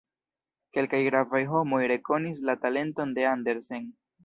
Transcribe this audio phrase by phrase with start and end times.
[0.77, 3.89] Kelkaj gravaj homoj rekonis la talenton de Andersen.